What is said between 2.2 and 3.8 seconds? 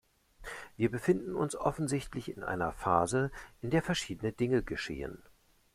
in einer Phase, in